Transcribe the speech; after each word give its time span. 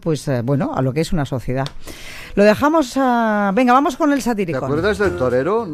pues 0.00 0.26
eh, 0.28 0.42
bueno, 0.42 0.72
a 0.74 0.82
lo 0.82 0.92
que 0.92 1.00
es 1.00 1.12
una 1.12 1.24
sociedad. 1.24 1.66
Lo 2.34 2.44
dejamos 2.44 2.94
a... 2.96 3.52
Venga, 3.54 3.72
vamos 3.72 3.96
con 3.96 4.12
el 4.12 4.20
satírico. 4.20 4.58
¿Te 4.58 4.64
acuerdas 4.64 4.98
del 4.98 5.16
torero? 5.16 5.68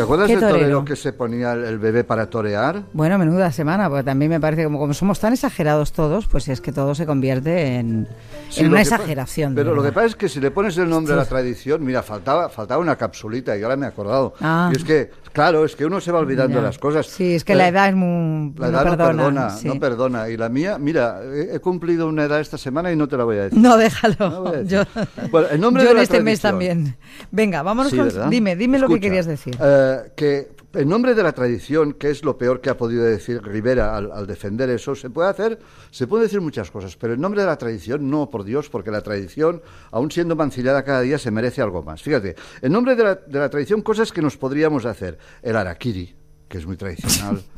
¿Te 0.00 0.04
acuerdas 0.04 0.28
¿Qué 0.28 0.32
del 0.32 0.40
torero? 0.40 0.58
torero? 0.60 0.84
que 0.86 0.96
se 0.96 1.12
ponía 1.12 1.52
el, 1.52 1.78
bebé 1.78 2.04
para 2.04 2.30
torear? 2.30 2.84
Bueno, 2.94 3.18
menuda 3.18 3.52
semana, 3.52 3.86
porque 3.90 4.04
también 4.04 4.30
me 4.30 4.40
parece 4.40 4.64
como, 4.64 4.78
como 4.78 4.94
somos 4.94 5.20
tan 5.20 5.34
exagerados 5.34 5.92
todos, 5.92 6.26
pues 6.26 6.48
es 6.48 6.62
que 6.62 6.72
todo 6.72 6.94
se 6.94 7.04
convierte 7.04 7.76
en, 7.76 8.08
Sí, 8.48 8.60
en 8.60 8.68
lo 8.68 8.72
una 8.72 8.80
exageración. 8.80 9.54
Pero 9.54 9.74
lo 9.74 9.82
que 9.82 9.92
pasa 9.92 10.06
es 10.06 10.16
que 10.16 10.30
si 10.30 10.40
le 10.40 10.50
pones 10.50 10.78
el 10.78 10.88
nombre 10.88 11.12
a 11.12 11.16
la 11.16 11.26
tradición, 11.26 11.84
mira, 11.84 12.02
faltaba, 12.02 12.48
faltaba 12.48 12.80
una 12.80 12.96
capsulita 12.96 13.54
y 13.58 13.62
ahora 13.62 13.76
me 13.76 13.84
he 13.84 13.88
acordado. 13.90 14.32
Ah. 14.40 14.70
Y 14.72 14.78
es 14.78 14.84
que, 14.84 15.10
claro, 15.34 15.66
es 15.66 15.76
que 15.76 15.84
uno 15.84 16.00
se 16.00 16.10
va 16.12 16.20
olvidando 16.20 16.56
de 16.56 16.62
las 16.62 16.78
cosas. 16.78 17.06
Sí, 17.06 17.34
es 17.34 17.44
que 17.44 17.52
Eh, 17.52 17.56
la 17.56 17.68
edad 17.68 17.88
es 17.90 17.94
muy... 17.94 18.54
La 18.56 18.68
edad 18.68 18.84
no 18.86 18.90
perdona, 18.96 19.16
perdona, 19.24 19.50
sí. 19.50 19.68
no 19.68 19.78
perdona. 19.78 20.28
Y 20.30 20.38
la 20.38 20.48
mía, 20.48 20.78
mira, 20.78 21.20
he, 21.22 21.56
he 21.56 21.60
cumplido 21.60 22.08
una 22.08 22.24
edad 22.24 22.40
esta 22.40 22.56
semana 22.56 22.90
y 22.90 22.96
no 22.96 23.06
te 23.06 23.18
la 23.18 23.24
voy 23.24 23.36
a 23.36 23.42
decir. 23.42 23.58
No, 23.58 23.76
déjalo. 23.76 24.16
No 24.30 24.62
yo. 24.62 24.82
Bueno, 25.30 25.48
en 25.50 25.60
nombre 25.60 25.82
yo 25.82 25.88
de 25.88 25.90
en 25.92 25.96
la 25.98 26.02
este 26.04 26.22
mes 26.22 26.40
también. 26.40 26.96
Venga, 27.30 27.62
vámonos 27.62 27.92
con... 27.92 28.04
¿verdad? 28.06 28.28
Dime, 28.30 28.56
dime 28.56 28.78
lo 28.78 28.88
que 28.88 28.98
querías 28.98 29.26
decir. 29.26 29.54
eh, 29.60 29.89
que 30.14 30.48
en 30.72 30.88
nombre 30.88 31.14
de 31.14 31.22
la 31.22 31.32
tradición, 31.32 31.94
que 31.94 32.10
es 32.10 32.24
lo 32.24 32.38
peor 32.38 32.60
que 32.60 32.70
ha 32.70 32.76
podido 32.76 33.04
decir 33.04 33.42
Rivera 33.42 33.96
al, 33.96 34.26
defender 34.26 34.70
eso, 34.70 34.94
se 34.94 35.10
puede 35.10 35.28
hacer, 35.28 35.58
se 35.90 36.06
puede 36.06 36.24
decir 36.24 36.40
muchas 36.40 36.70
cosas, 36.70 36.96
pero 36.96 37.14
en 37.14 37.20
nombre 37.20 37.40
de 37.40 37.48
la 37.48 37.58
tradición, 37.58 38.08
no, 38.08 38.30
por 38.30 38.44
Dios, 38.44 38.68
porque 38.68 38.90
la 38.90 39.00
tradición, 39.00 39.62
aun 39.90 40.10
siendo 40.10 40.36
mancillada 40.36 40.84
cada 40.84 41.00
día, 41.00 41.18
se 41.18 41.30
merece 41.30 41.60
algo 41.60 41.82
más. 41.82 42.02
Fíjate, 42.02 42.36
en 42.62 42.72
nombre 42.72 42.94
de 42.94 43.02
la, 43.02 43.14
de 43.16 43.38
la 43.38 43.50
tradición, 43.50 43.82
cosas 43.82 44.12
que 44.12 44.22
nos 44.22 44.36
podríamos 44.36 44.84
hacer. 44.86 45.18
El 45.42 45.56
arakiri, 45.56 46.14
que 46.50 46.58
es 46.58 46.66
muy 46.66 46.76
tradicional. 46.76 47.40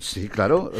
Sí, 0.00 0.28
claro. 0.28 0.72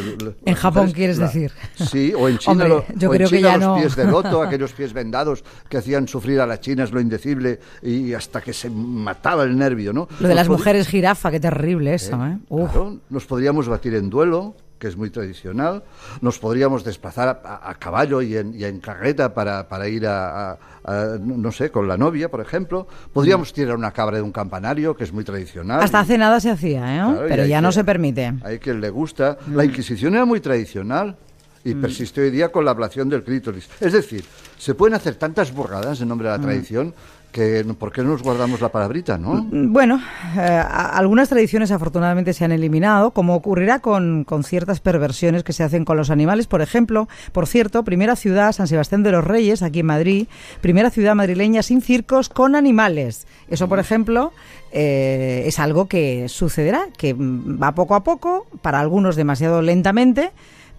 En 0.45 0.55
Japón, 0.57 0.87
mujeres- 0.89 0.95
quieres 0.97 1.19
la- 1.19 1.27
decir. 1.27 1.52
Sí, 1.77 2.12
o 2.12 2.29
en 2.29 2.38
China, 2.38 2.51
Hombre, 2.65 2.69
lo- 2.69 2.85
yo 2.97 3.11
o 3.11 3.15
en 3.15 3.19
que 3.21 3.27
China 3.29 3.41
ya 3.41 3.57
los 3.57 3.66
no. 3.69 3.77
pies 3.77 3.95
de 3.95 4.05
loto, 4.07 4.43
aquellos 4.48 4.73
pies 4.73 4.93
vendados 4.93 5.45
que 5.69 5.77
hacían 5.77 6.09
sufrir 6.09 6.41
a 6.41 6.47
las 6.48 6.61
chinas 6.61 6.91
lo 6.91 7.01
indecible 7.01 7.61
y 7.80 8.13
hasta 8.15 8.40
que 8.40 8.52
se 8.52 8.68
mataba 8.68 9.45
el 9.45 9.57
nervio, 9.57 9.93
¿no? 9.93 10.09
Lo 10.18 10.27
de 10.27 10.35
Nos 10.35 10.35
las 10.35 10.49
mujeres 10.49 10.88
jirafa, 10.88 11.30
qué 11.30 11.38
terrible 11.38 11.95
eso, 11.95 12.16
¿eh? 12.27 12.38
Uf. 12.49 12.73
Claro, 12.73 12.99
nos 13.09 13.24
podríamos 13.27 13.68
batir 13.68 13.95
en 13.95 14.10
duelo, 14.10 14.57
que 14.83 14.88
es 14.88 14.97
muy 14.97 15.11
tradicional. 15.11 15.85
Nos 16.23 16.41
podríamos 16.41 16.83
desplazar 16.83 17.41
a, 17.45 17.75
caballo 17.79 18.21
y 18.21 18.37
en, 18.37 18.52
y 18.59 18.65
en 18.65 18.80
carreta 18.80 19.33
para, 19.33 19.69
para 19.69 19.87
ir 19.87 20.09
a, 20.09 20.51
a- 20.51 20.59
a, 20.85 21.19
no 21.21 21.52
sé, 21.52 21.71
con 21.71 21.87
la 21.87 21.97
novia, 21.97 22.29
por 22.29 22.41
ejemplo. 22.41 22.89
Podríamos 23.13 23.52
tirar 23.52 23.77
una 23.77 23.93
cabra 23.93 24.16
de 24.16 24.23
un 24.23 24.33
campanario, 24.33 24.97
que 24.97 25.05
es 25.05 25.13
muy 25.13 25.23
tradicional. 25.23 25.80
Hasta 25.80 26.01
hace 26.01 26.19
nada 26.19 26.41
se 26.41 26.51
hacía, 26.51 26.80
¿eh? 26.97 27.13
Claro, 27.13 27.27
Pero 27.29 27.47
ya 27.47 27.61
no 27.61 27.69
que- 27.69 27.74
se 27.74 27.85
permite. 27.85 28.35
Hay 28.43 28.59
quien 28.59 28.80
le 28.80 28.91
gusta. 28.91 29.39
La 29.55 29.65
Inquisición 29.65 30.16
era 30.16 30.24
muy 30.24 30.41
tradicional 30.41 31.17
y 31.65 31.77
persiste 31.77 32.21
hoy 32.21 32.33
día 32.33 32.49
con 32.51 32.65
la 32.65 32.73
ablación 32.73 33.09
del 33.09 33.23
clítoris. 33.23 33.69
Es 33.80 33.93
decir, 33.93 34.24
se 34.59 34.74
pueden 34.74 34.95
hacer 34.96 35.15
tantas 35.15 35.52
burradas 35.55 36.01
en 36.01 36.09
nombre 36.09 36.29
de 36.29 36.37
la 36.37 36.43
tradición 36.43 36.93
que 37.33 37.65
¿por 37.79 37.91
qué 37.91 38.02
no 38.02 38.11
nos 38.11 38.23
guardamos 38.23 38.61
la 38.61 38.69
palabrita, 38.71 39.19
no? 39.19 39.45
Bueno, 39.51 40.01
eh, 40.37 40.41
algunas 40.43 41.29
tradiciones 41.29 41.73
afortunadamente 41.73 42.33
se 42.33 42.45
han 42.45 42.52
eliminado, 42.52 43.13
como 43.13 43.35
ocurrirá 43.35 43.80
con, 43.80 44.24
con 44.24 44.45
ciertas 44.45 44.80
perversiones 44.80 45.43
que 45.43 45.52
se 45.52 45.65
hacen 45.65 45.85
con 45.85 45.97
los 45.97 46.11
animales. 46.11 46.47
Por 46.47 46.63
ejemplo, 46.63 47.09
por 47.33 47.47
cierto, 47.47 47.83
primera 47.83 48.15
ciudad, 48.15 48.52
San 48.52 48.69
Sebastián 48.69 49.02
de 49.02 49.13
los 49.13 49.24
Reyes, 49.24 49.63
aquí 49.63 49.80
en 49.80 49.87
Madrid, 49.87 50.27
primera 50.61 50.91
ciudad 50.91 51.15
madrileña 51.15 51.63
sin 51.63 51.80
circos 51.80 52.29
con 52.29 52.55
animales. 52.55 53.27
Eso, 53.49 53.69
por 53.69 53.79
ejemplo, 53.79 54.33
eh, 54.71 55.45
es 55.46 55.59
algo 55.59 55.87
que 55.89 56.29
sucederá, 56.29 56.89
que 56.96 57.15
va 57.15 57.74
poco 57.74 57.95
a 57.95 58.05
poco, 58.05 58.46
para 58.61 58.79
algunos 58.79 59.17
demasiado 59.17 59.63
lentamente. 59.63 60.33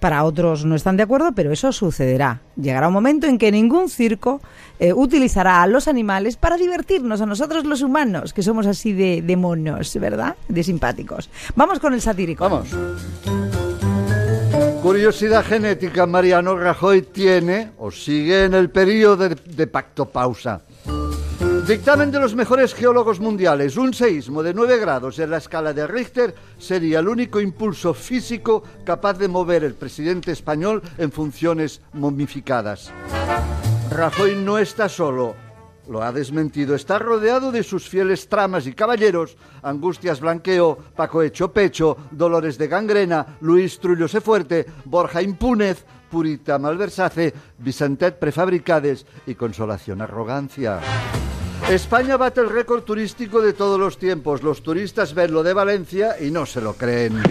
Para 0.03 0.25
otros 0.25 0.65
no 0.65 0.75
están 0.75 0.97
de 0.97 1.03
acuerdo, 1.03 1.31
pero 1.33 1.53
eso 1.53 1.71
sucederá. 1.71 2.41
Llegará 2.57 2.89
un 2.89 2.93
momento 2.93 3.25
en 3.25 3.37
que 3.37 3.53
ningún 3.53 3.87
circo 3.87 4.41
eh, 4.77 4.91
utilizará 4.91 5.63
a 5.63 5.67
los 5.67 5.87
animales 5.87 6.35
para 6.35 6.57
divertirnos 6.57 7.21
a 7.21 7.25
nosotros 7.25 7.63
los 7.63 7.81
humanos, 7.81 8.33
que 8.33 8.43
somos 8.43 8.67
así 8.67 8.91
de, 8.91 9.37
monos, 9.37 9.97
¿verdad? 9.97 10.35
De 10.49 10.61
simpáticos. 10.61 11.29
Vamos 11.55 11.79
con 11.79 11.93
el 11.93 12.01
satírico. 12.01 12.43
Vamos. 12.43 12.67
Curiosidad 14.81 15.45
genética, 15.45 16.05
Mariano 16.05 16.57
Rajoy 16.57 17.03
tiene 17.03 17.71
o 17.77 17.89
sigue 17.89 18.43
en 18.43 18.55
el 18.55 18.71
periodo 18.71 19.29
de, 19.29 19.35
de 19.35 19.67
pactopausa. 19.67 20.63
Dictamen 21.67 22.11
de 22.11 22.19
los 22.19 22.35
mejores 22.35 22.73
geólogos 22.73 23.21
mundiales. 23.21 23.77
Un 23.77 23.93
seísmo 23.93 24.43
de 24.43 24.53
9 24.53 24.79
grados 24.79 25.17
en 25.19 25.29
la 25.29 25.37
escala 25.37 25.71
de 25.71 25.87
Richter 25.87 26.35
sería 26.57 26.99
el 26.99 27.07
único 27.07 27.39
impulso 27.39 27.93
físico 27.93 28.63
capaz 28.83 29.13
de 29.13 29.29
mover 29.29 29.63
el 29.63 29.73
presidente 29.73 30.33
español 30.33 30.81
en 30.97 31.09
funciones 31.13 31.81
momificadas. 31.93 32.91
Rajoy 33.89 34.35
no 34.35 34.57
está 34.57 34.89
solo. 34.89 35.35
Lo 35.87 36.03
ha 36.03 36.11
desmentido. 36.11 36.75
Está 36.75 36.99
rodeado 36.99 37.49
de 37.53 37.63
sus 37.63 37.87
fieles 37.87 38.27
tramas 38.27 38.67
y 38.67 38.73
caballeros. 38.73 39.37
Angustias 39.61 40.19
Blanqueo, 40.19 40.77
Paco 40.97 41.21
Hecho 41.21 41.53
Pecho, 41.53 41.95
Dolores 42.11 42.57
de 42.57 42.67
Gangrena, 42.67 43.37
Luis 43.39 43.79
Trullo 43.79 44.09
Fuerte, 44.09 44.65
Borja 44.83 45.21
Impúnez, 45.21 45.85
Purita 46.11 46.59
Malversace, 46.59 47.33
Vicentet 47.57 48.19
Prefabricades 48.19 49.05
y 49.25 49.35
Consolación 49.35 50.01
Arrogancia. 50.01 50.81
España 51.69 52.17
bate 52.17 52.41
el 52.41 52.49
récord 52.49 52.83
turístico 52.83 53.41
de 53.41 53.53
todos 53.53 53.79
los 53.79 53.97
tiempos. 53.97 54.43
Los 54.43 54.61
turistas 54.61 55.13
ven 55.13 55.31
lo 55.31 55.43
de 55.43 55.53
Valencia 55.53 56.17
y 56.19 56.29
no 56.29 56.45
se 56.45 56.59
lo 56.61 56.73
creen. 56.73 57.13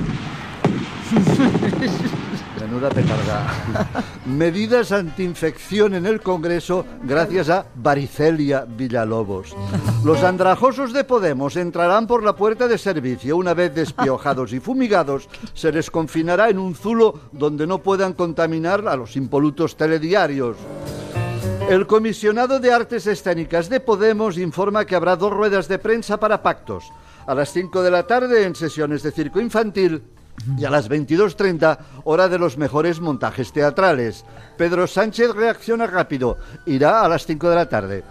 Menuda 2.60 2.88
petarda. 2.88 3.90
Medidas 4.24 4.90
antiinfección 4.92 5.94
en 5.94 6.06
el 6.06 6.22
Congreso 6.22 6.86
gracias 7.02 7.50
a 7.50 7.66
Varicelia 7.74 8.64
Villalobos. 8.66 9.54
Los 10.02 10.22
andrajosos 10.22 10.94
de 10.94 11.04
Podemos 11.04 11.56
entrarán 11.56 12.06
por 12.06 12.22
la 12.22 12.34
puerta 12.34 12.68
de 12.68 12.78
servicio. 12.78 13.36
Una 13.36 13.52
vez 13.52 13.74
despiojados 13.74 14.54
y 14.54 14.60
fumigados, 14.60 15.28
se 15.52 15.70
les 15.72 15.90
confinará 15.90 16.48
en 16.48 16.58
un 16.58 16.74
zulo 16.74 17.20
donde 17.32 17.66
no 17.66 17.78
puedan 17.78 18.14
contaminar 18.14 18.88
a 18.88 18.96
los 18.96 19.16
impolutos 19.16 19.76
telediarios. 19.76 20.56
El 21.68 21.86
comisionado 21.86 22.60
de 22.60 22.72
artes 22.72 23.06
escénicas 23.06 23.68
de 23.68 23.80
Podemos 23.80 24.36
informa 24.36 24.84
que 24.84 24.94
habrá 24.94 25.16
dos 25.16 25.32
ruedas 25.32 25.68
de 25.68 25.78
prensa 25.78 26.18
para 26.18 26.42
pactos. 26.42 26.92
A 27.26 27.34
las 27.34 27.52
5 27.52 27.82
de 27.82 27.90
la 27.90 28.06
tarde 28.06 28.44
en 28.44 28.54
sesiones 28.54 29.02
de 29.02 29.12
circo 29.12 29.40
infantil 29.40 30.02
y 30.58 30.64
a 30.64 30.70
las 30.70 30.90
22.30 30.90 31.78
hora 32.04 32.28
de 32.28 32.38
los 32.38 32.58
mejores 32.58 33.00
montajes 33.00 33.52
teatrales. 33.52 34.24
Pedro 34.56 34.86
Sánchez 34.86 35.30
reacciona 35.34 35.86
rápido. 35.86 36.36
Irá 36.66 37.02
a 37.02 37.08
las 37.08 37.26
5 37.26 37.48
de 37.48 37.56
la 37.56 37.68
tarde. 37.68 38.04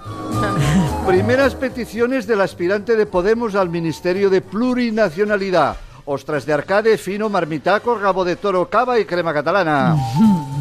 Primeras 1.07 1.56
peticiones 1.56 2.25
del 2.28 2.41
aspirante 2.41 2.95
de 2.95 3.06
Podemos 3.06 3.56
al 3.56 3.69
Ministerio 3.69 4.29
de 4.29 4.41
Plurinacionalidad. 4.41 5.78
Ostras 6.06 6.45
de 6.45 6.53
arcade, 6.53 6.97
fino, 6.97 7.29
marmitaco, 7.29 7.97
rabo 7.97 8.25
de 8.25 8.38
toro, 8.38 8.69
cava 8.69 9.00
y 9.00 9.06
crema 9.06 9.34
catalana. 9.34 9.95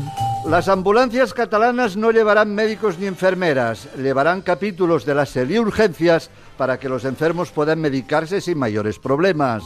Las 0.51 0.67
ambulancias 0.67 1.33
catalanas 1.33 1.97
no 1.97 2.11
llevarán 2.11 2.53
médicos 2.53 2.99
ni 2.99 3.07
enfermeras, 3.07 3.87
llevarán 3.97 4.43
capítulos 4.43 5.05
de 5.07 5.15
las 5.15 5.37
urgencias 5.37 6.29
para 6.59 6.77
que 6.77 6.89
los 6.89 7.05
enfermos 7.05 7.53
puedan 7.53 7.81
medicarse 7.81 8.41
sin 8.41 8.59
mayores 8.59 8.99
problemas. 8.99 9.63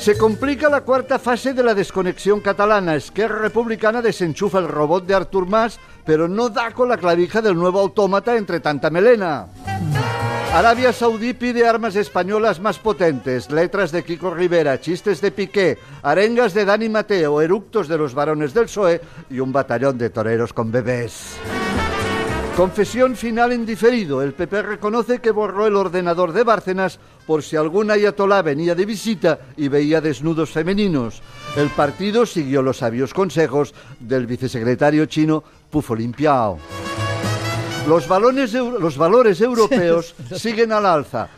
Se 0.00 0.18
complica 0.18 0.68
la 0.68 0.80
cuarta 0.80 1.20
fase 1.20 1.54
de 1.54 1.62
la 1.62 1.76
desconexión 1.76 2.40
catalana. 2.40 2.96
Esquerra 2.96 3.38
Republicana 3.38 4.02
desenchufa 4.02 4.58
el 4.58 4.66
robot 4.66 5.06
de 5.06 5.14
Artur 5.14 5.46
Mas, 5.46 5.78
pero 6.04 6.26
no 6.26 6.48
da 6.48 6.72
con 6.72 6.88
la 6.88 6.96
clavija 6.96 7.40
del 7.40 7.54
nuevo 7.54 7.78
autómata 7.78 8.36
entre 8.36 8.58
tanta 8.58 8.90
melena. 8.90 9.46
Arabia 10.54 10.92
Saudí 10.92 11.32
pide 11.32 11.66
armas 11.66 11.96
españolas 11.96 12.60
más 12.60 12.78
potentes, 12.78 13.50
letras 13.50 13.90
de 13.90 14.04
Kiko 14.04 14.32
Rivera, 14.32 14.80
chistes 14.80 15.20
de 15.20 15.32
Piqué, 15.32 15.78
arengas 16.00 16.54
de 16.54 16.64
Dani 16.64 16.88
Mateo, 16.88 17.40
eructos 17.40 17.88
de 17.88 17.98
los 17.98 18.14
varones 18.14 18.54
del 18.54 18.66
PSOE 18.66 19.00
y 19.30 19.40
un 19.40 19.52
batallón 19.52 19.98
de 19.98 20.10
toreros 20.10 20.52
con 20.52 20.70
bebés. 20.70 21.36
Confesión 22.56 23.16
final 23.16 23.50
en 23.50 23.66
diferido. 23.66 24.22
El 24.22 24.32
PP 24.32 24.62
reconoce 24.62 25.18
que 25.18 25.32
borró 25.32 25.66
el 25.66 25.74
ordenador 25.74 26.32
de 26.32 26.44
Bárcenas 26.44 27.00
por 27.26 27.42
si 27.42 27.56
algún 27.56 27.90
ayatolá 27.90 28.40
venía 28.42 28.76
de 28.76 28.86
visita 28.86 29.40
y 29.56 29.66
veía 29.66 30.00
desnudos 30.00 30.50
femeninos. 30.50 31.20
El 31.56 31.70
partido 31.70 32.26
siguió 32.26 32.62
los 32.62 32.76
sabios 32.76 33.12
consejos 33.12 33.74
del 33.98 34.28
vicesecretario 34.28 35.06
chino 35.06 35.42
Pufo 35.68 35.96
Limpiao. 35.96 36.83
Los, 37.88 38.08
balones 38.08 38.52
los 38.54 38.96
valores 38.96 39.40
europeos 39.40 40.14
siguen 40.36 40.72
al 40.72 40.86
alza. 40.86 41.28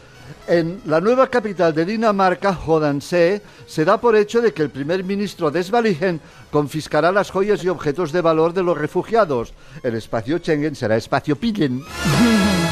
En 0.47 0.81
la 0.87 1.01
nueva 1.01 1.29
capital 1.29 1.75
de 1.75 1.85
Dinamarca, 1.85 2.55
Jodanse, 2.55 3.43
se 3.67 3.85
da 3.85 4.01
por 4.01 4.15
hecho 4.15 4.41
de 4.41 4.53
que 4.53 4.63
el 4.63 4.71
primer 4.71 5.03
ministro 5.03 5.51
Desvaligen 5.51 6.21
confiscará 6.51 7.11
las 7.11 7.31
joyas 7.31 7.65
y 7.65 7.69
objetos 7.69 8.13
de 8.13 8.21
valor 8.21 8.53
de 8.53 8.63
los 8.63 8.79
refugiados. 8.79 9.53
El 9.83 9.97
espacio 9.97 10.39
Schengen 10.39 10.77
será 10.77 10.97
espacio 10.97 11.37
Pillen. 11.37 11.83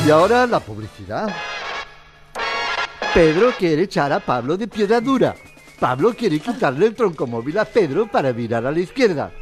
Y 0.06 0.11
ahora 0.11 0.47
la 0.47 0.61
publicidad. 0.61 1.35
Pedro 3.15 3.53
quiere 3.59 3.85
echar 3.85 4.12
a 4.12 4.21
Pablo 4.21 4.56
de 4.59 4.69
piedra 4.69 5.00
dura. 5.00 5.35
Pablo 5.81 6.15
quiere 6.15 6.38
quitarle 6.41 6.87
el 6.87 6.94
troncomóvil 6.94 7.59
a 7.59 7.65
Pedro 7.65 8.06
para 8.06 8.31
virar 8.32 8.67
a 8.67 8.71
la 8.71 8.81
izquierda. 8.81 9.32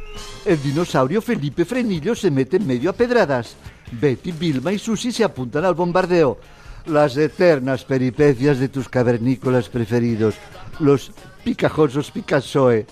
El 0.45 0.61
dinosaurio 0.61 1.21
Felipe 1.21 1.65
Frenillo 1.65 2.15
se 2.15 2.31
mete 2.31 2.57
en 2.57 2.67
medio 2.67 2.89
a 2.89 2.93
pedradas. 2.93 3.57
Betty, 3.99 4.31
Vilma 4.31 4.71
y 4.71 4.79
Susi 4.79 5.11
se 5.11 5.23
apuntan 5.23 5.65
al 5.65 5.73
bombardeo. 5.73 6.37
Las 6.85 7.15
eternas 7.17 7.85
peripecias 7.85 8.59
de 8.59 8.67
tus 8.69 8.89
cavernícolas 8.89 9.69
preferidos, 9.69 10.35
los 10.79 11.11
picajosos 11.43 12.11
Picasoe, 12.11 12.85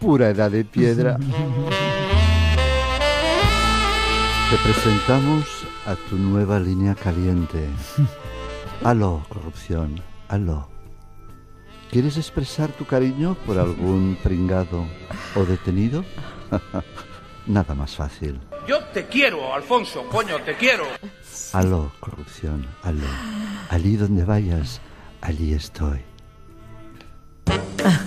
pura 0.00 0.30
edad 0.30 0.50
de 0.50 0.64
piedra. 0.64 1.18
Te 4.50 4.56
presentamos 4.58 5.44
a 5.86 5.96
tu 6.08 6.16
nueva 6.16 6.60
línea 6.60 6.94
caliente. 6.94 7.66
Aló, 8.84 9.24
corrupción, 9.28 10.00
aló. 10.28 10.68
¿Quieres 11.90 12.16
expresar 12.16 12.70
tu 12.70 12.84
cariño 12.84 13.36
por 13.46 13.58
algún 13.58 14.16
pringado 14.22 14.86
o 15.34 15.44
detenido? 15.44 16.04
Nada 17.46 17.74
más 17.74 17.96
fácil. 17.96 18.40
Yo 18.66 18.82
te 18.84 19.06
quiero, 19.06 19.54
Alfonso, 19.54 20.08
coño, 20.08 20.40
te 20.42 20.56
quiero. 20.56 20.84
Aló, 21.52 21.92
corrupción, 22.00 22.66
aló. 22.82 23.06
Allí 23.68 23.96
donde 23.96 24.24
vayas, 24.24 24.80
allí 25.20 25.52
estoy. 25.52 26.00
Ah, 27.84 28.00